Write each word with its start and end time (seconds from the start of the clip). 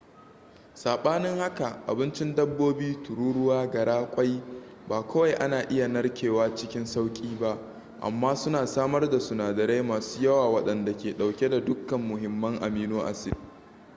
sabanin 0.73 1.37
haka 1.37 1.83
abincin 1.87 2.35
dabbobi 2.35 3.03
tururuwa 3.03 3.67
gara 3.67 4.11
ƙwai 4.11 4.43
ba 4.87 5.03
kawai 5.07 5.33
ana 5.35 5.61
iya 5.69 5.87
narkewa 5.87 6.55
cikin 6.55 6.85
sauƙi 6.85 7.37
ba 7.39 7.57
amma 8.01 8.35
suna 8.35 8.65
samar 8.67 9.09
da 9.09 9.19
sunadarai 9.19 9.83
masu 9.83 10.23
yawa 10.23 10.49
waɗanda 10.49 10.93
ke 10.97 11.13
ɗauke 11.17 11.49
da 11.49 11.59
dukkan 11.59 12.01
muhimman 12.01 12.59
amino 12.63 13.01
acid 13.05 13.35